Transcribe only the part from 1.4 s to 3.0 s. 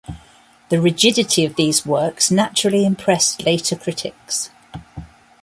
of these works naturally